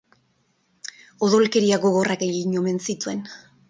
[1.29, 3.27] Odolkeria gogorrak egin omen zituen.